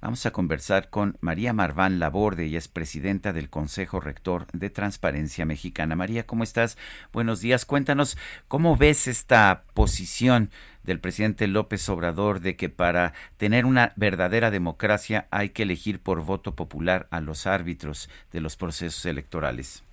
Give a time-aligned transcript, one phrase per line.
[0.00, 5.44] Vamos a conversar con María Marván Laborde, ella es presidenta del Consejo Rector de Transparencia
[5.44, 5.94] Mexicana.
[5.94, 6.78] María, ¿cómo estás?
[7.12, 7.66] Buenos días.
[7.66, 8.16] Cuéntanos,
[8.48, 10.48] ¿cómo ves esta posición
[10.84, 16.24] del presidente López Obrador de que para tener una verdadera democracia hay que elegir por
[16.24, 19.84] voto popular a los árbitros de los procesos electorales?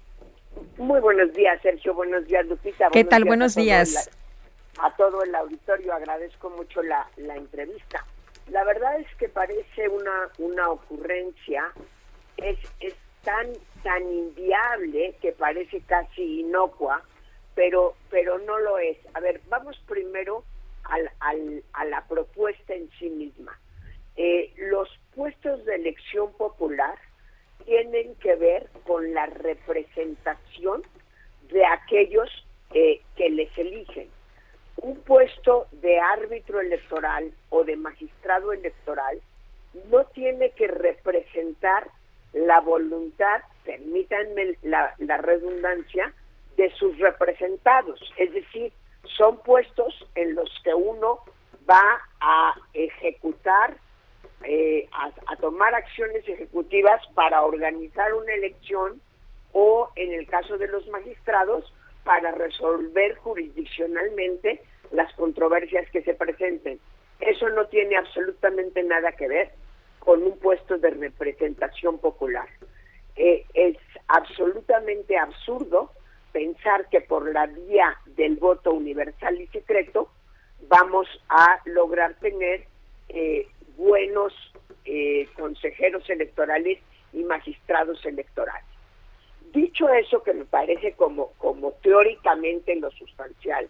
[0.78, 1.94] Muy buenos días, Sergio.
[1.94, 2.88] Buenos días, Lupita.
[2.94, 3.26] ¿Qué tal?
[3.26, 4.10] Buenos días.
[4.82, 8.06] A todo, el auditorio agradezco mucho la, la entrevista.
[8.50, 11.72] La verdad es que parece una, una ocurrencia,
[12.38, 13.48] es, es tan,
[13.84, 17.04] tan inviable que parece casi inocua,
[17.56, 18.98] pero, pero no lo es.
[19.14, 20.44] A ver, vamos primero
[20.86, 23.60] al, al, a la propuesta en sí misma.
[24.16, 26.98] Eh, los puestos de elección popular
[27.66, 30.84] tienen que ver con la representación
[31.52, 32.30] de aquellos
[32.74, 34.10] eh, que les eligen
[35.08, 39.20] puesto de árbitro electoral o de magistrado electoral
[39.90, 41.88] no tiene que representar
[42.34, 46.14] la voluntad, permítanme la, redundancia,
[46.58, 48.02] de sus representados.
[48.18, 48.74] Es decir,
[49.18, 51.20] son puestos en los que uno
[51.70, 53.78] va a ejecutar,
[54.44, 59.00] eh, a, tomar acciones ejecutivas para organizar una elección
[59.54, 61.72] o, en el caso de los magistrados,
[62.04, 64.62] para resolver jurisdiccionalmente
[64.92, 66.80] las controversias que se presenten.
[67.20, 69.52] Eso no tiene absolutamente nada que ver
[70.00, 72.48] con un puesto de representación popular.
[73.16, 73.78] Eh, es
[74.08, 75.92] absolutamente absurdo
[76.32, 80.10] pensar que por la vía del voto universal y secreto
[80.68, 82.66] vamos a lograr tener
[83.10, 84.34] eh, buenos
[84.86, 86.80] eh, consejeros electorales
[87.14, 88.64] y magistrados electorales.
[89.52, 93.68] Dicho eso, que me parece como, como teóricamente lo sustancial,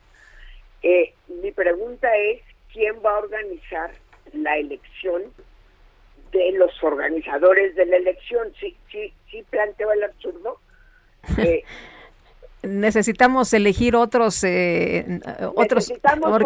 [0.84, 3.92] eh, mi pregunta es, ¿quién va a organizar
[4.34, 5.24] la elección
[6.32, 8.54] de los organizadores de la elección?
[8.60, 10.60] ¿Sí, sí, sí planteo el absurdo?
[11.38, 11.64] Eh,
[12.64, 15.20] necesitamos elegir otros eh,
[15.56, 15.92] otros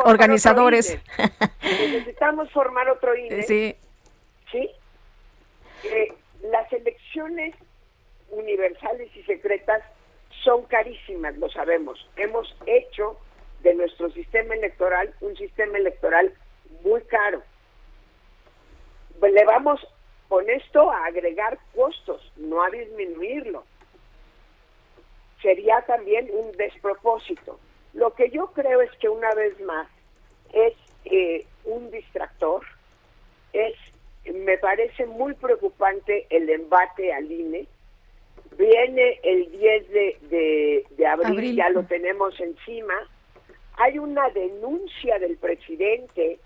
[0.06, 0.98] organizadores.
[1.62, 3.44] necesitamos formar otro INE.
[3.44, 3.76] Sí.
[4.52, 4.70] ¿Sí?
[6.44, 7.56] las elecciones
[8.30, 9.82] universales y secretas
[10.44, 12.08] son carísimas, lo sabemos.
[12.16, 13.18] Hemos hecho
[13.62, 16.34] de nuestro sistema electoral un sistema electoral
[16.84, 17.42] muy caro.
[19.22, 19.80] Le vamos
[20.28, 23.64] con esto a agregar costos, no a disminuirlo.
[25.42, 27.60] Sería también un despropósito.
[27.94, 29.88] Lo que yo creo es que una vez más
[30.54, 30.74] es
[31.06, 32.66] eh, un distractor,
[33.54, 33.76] es,
[34.26, 37.68] me parece muy preocupante el embate al INE,
[38.58, 42.94] Viene el 10 de, de, abril, ya lo tenemos encima.
[43.82, 46.38] Hay una denuncia del presidente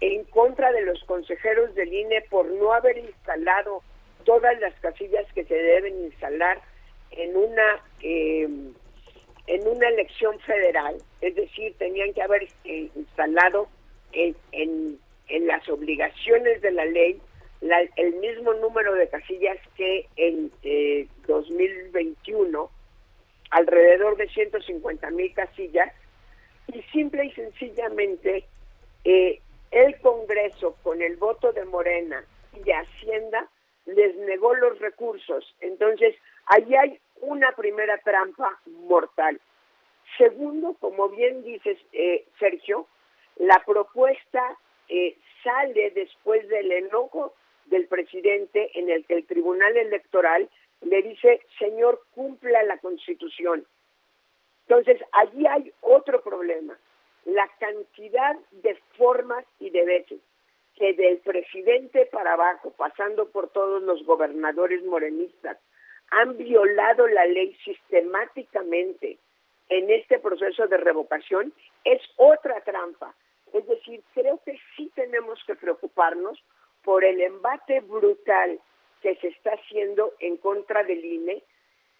[0.00, 3.82] en contra de los consejeros del INE por no haber instalado
[4.24, 6.60] todas las casillas que se deben instalar
[7.12, 8.46] en una eh,
[9.46, 13.68] en una elección federal, es decir, tenían que haber eh, instalado
[14.12, 17.18] en, en, las obligaciones de la ley
[17.96, 20.50] el mismo número de casillas que en
[21.26, 22.68] 2021, eh,
[23.50, 25.90] alrededor de 150 mil casillas,
[26.74, 28.44] y simple y sencillamente
[29.04, 29.40] eh,
[29.70, 32.24] el Congreso, con el voto de Morena
[32.64, 33.48] y Hacienda,
[33.86, 35.54] les negó los recursos.
[35.60, 36.14] Entonces,
[36.46, 39.40] ahí hay una primera trampa mortal.
[40.18, 42.86] Segundo, como bien dices, eh, Sergio,
[43.36, 44.58] la propuesta
[45.42, 47.34] sale después del enojo
[47.66, 50.48] del presidente en el que el Tribunal Electoral
[50.82, 53.66] le dice, señor, cumpla la Constitución.
[54.68, 56.78] Entonces, allí hay otro problema,
[57.24, 60.20] la cantidad de formas y de veces
[60.76, 65.58] que del presidente para abajo, pasando por todos los gobernadores morenistas,
[66.10, 69.18] han violado la ley sistemáticamente
[69.68, 71.52] en este proceso de revocación,
[71.84, 73.14] es otra trampa.
[73.52, 76.42] Es decir, creo que sí tenemos que preocuparnos
[76.84, 78.58] por el embate brutal
[79.02, 81.42] que se está haciendo en contra del INE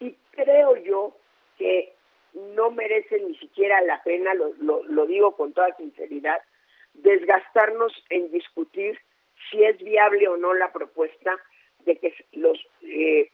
[0.01, 1.17] y creo yo
[1.59, 1.95] que
[2.35, 4.53] no merece ni siquiera la pena, lo,
[4.85, 6.41] lo, digo con toda sinceridad,
[6.95, 8.99] desgastarnos en discutir
[9.51, 11.37] si es viable o no la propuesta
[11.85, 13.31] de que los eh,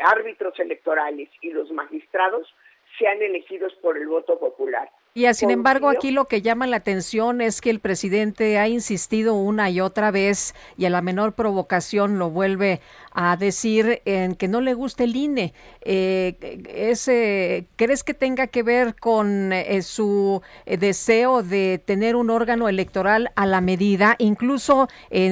[0.00, 2.52] árbitros electorales y los magistrados
[2.98, 4.90] sean elegidos por el voto popular.
[5.16, 9.34] Y sin embargo, aquí lo que llama la atención es que el presidente ha insistido
[9.34, 12.80] una y otra vez y a la menor provocación lo vuelve
[13.14, 15.54] a decir en que no le gusta el INE.
[15.82, 16.36] Eh,
[16.68, 22.68] ese, ¿Crees que tenga que ver con eh, su eh, deseo de tener un órgano
[22.68, 24.16] electoral a la medida?
[24.18, 24.88] Incluso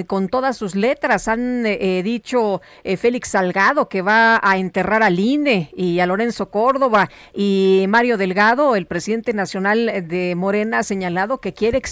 [0.07, 5.99] con todas sus letras han dicho Félix Salgado que va a enterrar al INE y
[5.99, 11.83] a Lorenzo Córdoba y Mario Delgado, el presidente nacional de Morena, ha señalado que quiere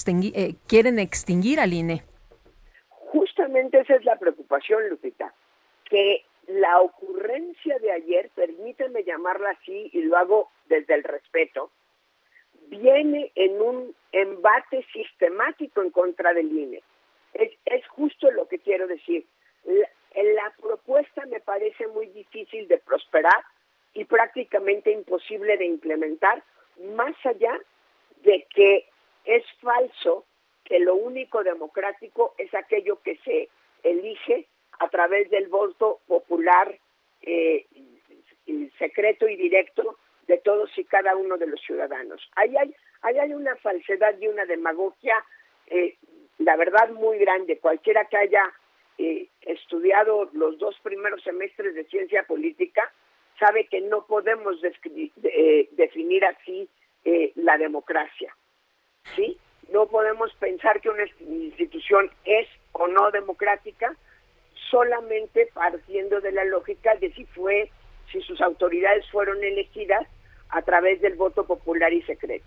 [0.68, 2.02] quieren extinguir al INE.
[3.12, 5.32] Justamente esa es la preocupación, Lupita
[5.90, 11.70] que la ocurrencia de ayer, permíteme llamarla así y lo hago desde el respeto,
[12.68, 16.82] viene en un embate sistemático en contra del INE.
[17.34, 19.26] Es, justo lo que quiero decir.
[19.64, 23.44] La, la propuesta me parece muy difícil de prosperar
[23.92, 26.42] y prácticamente imposible de implementar,
[26.94, 27.60] más allá
[28.22, 28.88] de que
[29.24, 30.24] es falso
[30.64, 33.48] que lo único democrático es aquello que se
[33.82, 34.46] elige
[34.80, 36.74] a través del voto popular
[37.22, 37.66] eh,
[38.78, 42.20] secreto y directo de todos y cada uno de los ciudadanos.
[42.34, 45.14] Ahí hay, hay una falsedad y una demagogia,
[45.66, 45.96] eh,
[46.38, 47.58] la verdad, muy grande.
[47.58, 48.42] Cualquiera que haya
[48.96, 52.90] eh, estudiado los dos primeros semestres de ciencia política
[53.38, 56.68] sabe que no podemos definir así
[57.36, 58.34] la democracia.
[59.16, 59.38] ¿sí?
[59.72, 63.96] No podemos pensar que una institución es o no democrática
[64.70, 67.70] solamente partiendo de la lógica de si fue,
[68.12, 70.06] si sus autoridades fueron elegidas
[70.50, 72.46] a través del voto popular y secreto.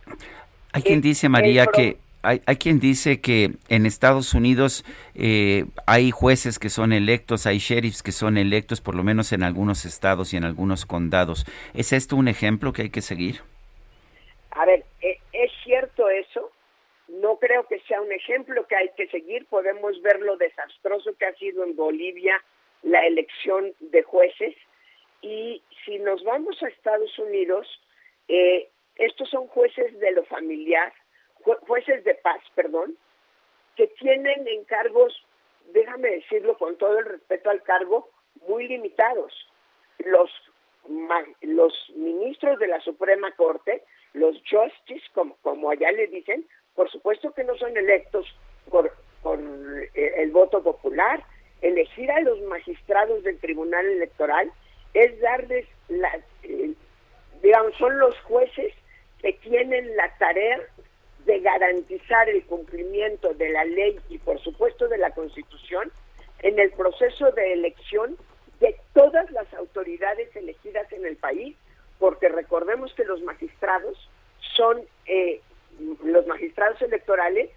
[0.72, 6.12] Hay quien dice, María, que hay, hay, quien dice que en Estados Unidos eh, hay
[6.12, 10.34] jueces que son electos, hay sheriffs que son electos, por lo menos en algunos estados
[10.34, 11.46] y en algunos condados.
[11.74, 13.42] ¿Es esto un ejemplo que hay que seguir?
[14.52, 16.52] A ver, e, ¿es cierto eso?
[17.22, 19.46] No creo que sea un ejemplo que hay que seguir.
[19.46, 22.44] Podemos ver lo desastroso que ha sido en Bolivia
[22.82, 24.56] la elección de jueces.
[25.22, 27.68] Y si nos vamos a Estados Unidos,
[28.28, 30.92] eh, estos son jueces de lo familiar,
[31.68, 32.98] jueces de paz, perdón,
[33.76, 35.14] que tienen encargos,
[35.72, 38.10] déjame decirlo con todo el respeto al cargo,
[38.48, 39.34] muy limitados.
[40.00, 40.32] Los,
[41.42, 43.84] los ministros de la Suprema Corte,
[44.14, 48.26] los justices, como, como allá le dicen, por supuesto que no son electos
[48.70, 48.92] por,
[49.94, 51.24] eh, el voto popular.
[51.62, 54.52] Elegir a los magistrados del Tribunal Electoral
[54.94, 56.74] es darles la, eh,
[57.42, 58.74] digamos, son los jueces
[59.22, 60.60] que tienen la tarea
[61.26, 65.92] de garantizar el cumplimiento de la ley y por supuesto de la Constitución
[66.40, 68.18] en el proceso de elección
[68.60, 71.56] de todas las autoridades elegidas en el país,
[72.00, 73.98] porque recordemos que los magistrados
[74.56, 75.42] son eh,
[76.04, 77.50] los magistrados electorales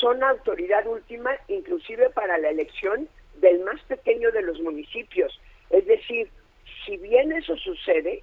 [0.00, 5.40] son autoridad última inclusive para la elección del más pequeño de los municipios.
[5.70, 6.28] Es decir,
[6.84, 8.22] si bien eso sucede,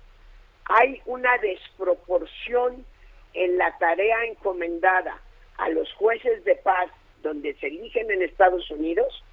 [0.65, 2.85] hay una desproporción
[3.33, 5.19] en la tarea encomendada
[5.57, 6.89] a los jueces de paz
[7.21, 9.23] donde se eligen en Estados Unidos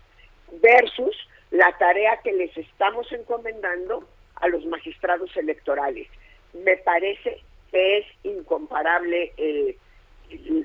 [0.61, 1.17] versus
[1.51, 6.09] la tarea que les estamos encomendando a los magistrados electorales.
[6.53, 9.77] Me parece que es incomparable eh,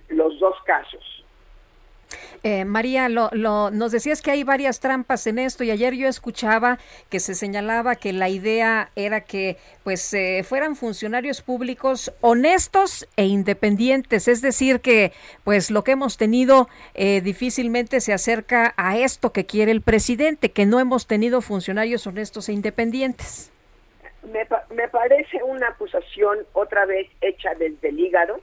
[0.10, 1.22] los dos casos.
[2.44, 3.30] Eh, María, lo,
[3.70, 7.96] nos decías que hay varias trampas en esto y ayer yo escuchaba que se señalaba
[7.96, 14.82] que la idea era que pues eh, fueran funcionarios públicos honestos e independientes, es decir
[14.82, 15.12] que
[15.44, 20.52] pues lo que hemos tenido eh, difícilmente se acerca a esto que quiere el presidente,
[20.52, 23.52] que no hemos tenido funcionarios honestos e independientes.
[24.24, 28.40] Me, me parece una acusación otra vez hecha desde el hígado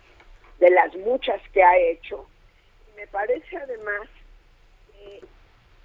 [0.58, 2.26] de las muchas que ha hecho.
[2.96, 4.08] Me parece además
[4.92, 5.24] que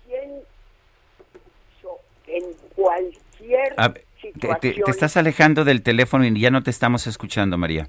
[0.06, 0.42] quien
[2.27, 2.44] en
[2.75, 3.75] cualquier
[4.22, 4.86] situación...
[4.86, 7.88] Te, estás alejando del teléfono y ya no te estamos escuchando, María.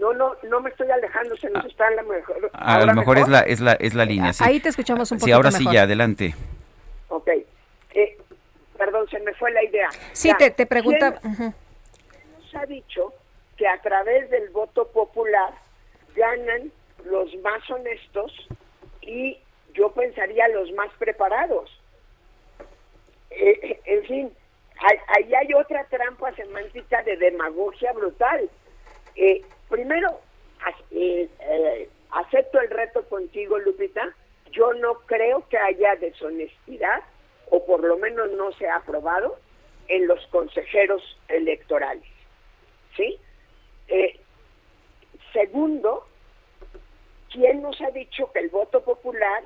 [0.00, 2.50] no me estoy alejando, se nos ah, está la mejor.
[2.52, 4.32] A lo mejor, es la es la es la línea.
[4.32, 4.44] Sí.
[4.46, 5.26] Ahí te escuchamos un poco.
[5.26, 6.34] Sí, ahora sí ya, adelante.
[7.08, 7.28] Ok.
[7.94, 8.18] Eh,
[8.76, 9.88] perdón, se me fue la idea.
[10.12, 11.20] Sí, te, te pregunta.
[11.22, 13.12] Nos ha dicho
[13.56, 15.52] que a través del voto popular
[16.18, 16.72] ganan
[17.04, 18.32] los más honestos
[19.00, 19.38] y
[19.74, 21.70] yo pensaría los más preparados.
[23.30, 24.32] Eh, en fin,
[25.08, 28.50] ahí hay otra trampa semántica de demagogia brutal.
[29.14, 30.20] Eh, primero,
[30.90, 34.14] eh, acepto el reto contigo, Lupita.
[34.50, 37.02] Yo no creo que haya deshonestidad,
[37.50, 39.38] o por lo menos no se ha aprobado,
[39.86, 42.04] en los consejeros electorales.
[42.96, 43.18] ¿Sí?
[45.32, 46.07] segundo,
[47.32, 49.44] ¿quién nos ha dicho que el voto popular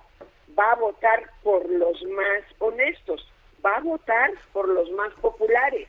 [0.58, 3.26] va a votar por los más honestos?
[3.64, 5.88] Va a votar por los más populares.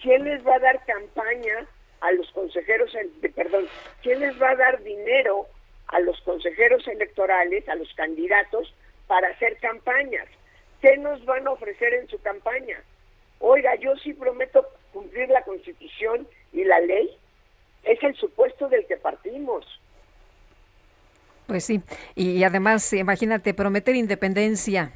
[0.00, 1.66] ¿Quién les va a dar campaña
[2.00, 2.92] a los consejeros,
[3.34, 3.66] perdón,
[4.02, 5.46] quién les va a dar dinero
[5.88, 8.72] a los consejeros electorales, a los candidatos,
[9.06, 10.28] para hacer campañas?
[10.80, 12.80] ¿Qué nos van a ofrecer en su campaña?
[13.40, 17.16] Oiga, yo sí prometo cumplir la constitución y la ley.
[17.82, 19.66] Es el supuesto del que partimos.
[21.48, 21.80] Pues sí,
[22.14, 24.92] y además, imagínate, prometer independencia.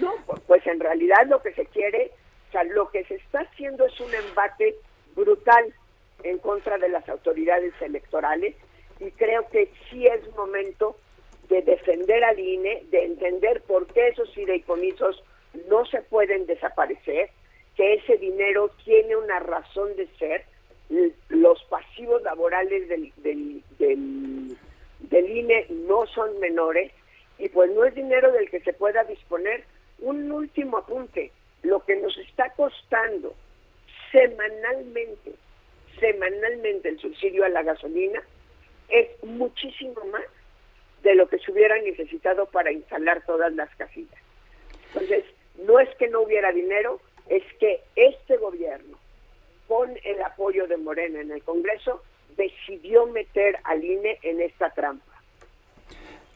[0.00, 0.12] No,
[0.48, 2.10] pues en realidad lo que se quiere,
[2.48, 4.74] o sea, lo que se está haciendo es un embate
[5.14, 5.72] brutal
[6.24, 8.56] en contra de las autoridades electorales
[8.98, 10.96] y creo que sí es momento
[11.48, 15.22] de defender al INE, de entender por qué esos fideicomisos
[15.68, 17.30] no se pueden desaparecer,
[17.76, 20.46] que ese dinero tiene una razón de ser
[21.28, 23.53] los pasivos laborales del, del,
[23.86, 24.56] del,
[25.30, 26.92] INE no son menores
[27.38, 29.64] y pues no es dinero del que se pueda disponer.
[30.00, 31.30] Un último apunte,
[31.62, 33.34] lo que nos está costando
[34.10, 35.32] semanalmente,
[35.98, 38.22] semanalmente el subsidio a la gasolina
[38.88, 40.24] es muchísimo más
[41.02, 44.20] de lo que se hubiera necesitado para instalar todas las casillas.
[44.88, 45.24] Entonces,
[45.66, 48.98] no es que no hubiera dinero, es que este gobierno
[49.68, 52.02] con el apoyo de Morena en el Congreso,
[52.36, 55.04] decidió meter al INE en esta trampa.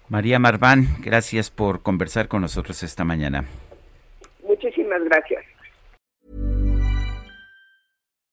[0.09, 3.45] María Marván, gracias por conversar con nosotros esta mañana.
[4.43, 5.45] Muchísimas gracias.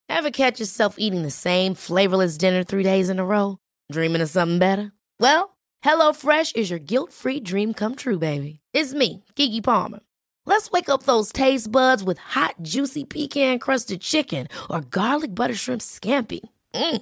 [0.07, 3.57] Ever catch yourself eating the same flavorless dinner three days in a row?
[3.91, 4.93] Dreaming of something better?
[5.19, 8.61] Well, HelloFresh is your guilt-free dream come true, baby.
[8.73, 9.99] It's me, Kiki Palmer.
[10.45, 15.55] Let's wake up those taste buds with hot, juicy pecan crusted chicken or garlic butter
[15.55, 16.41] shrimp scampi.
[16.73, 17.01] Mm.